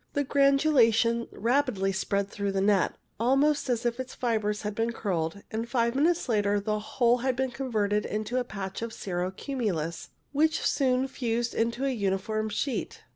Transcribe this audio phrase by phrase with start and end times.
[0.13, 5.43] The granulation rapidly spread through the net, almost as if the fibres had been curdled,
[5.51, 10.09] and five minutes later the whole had been converted into a patch of cirro cumulus
[10.31, 13.03] which soon fused into a uniform sheet.